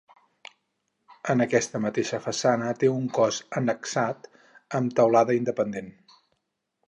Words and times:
En 1.33 1.43
aquesta 1.43 1.81
mateixa 1.83 2.19
façana 2.23 2.71
té 2.83 2.89
un 2.93 3.05
cos 3.19 3.37
annexat 3.61 4.27
amb 4.79 4.95
teulada 5.01 5.39
independent. 5.41 5.93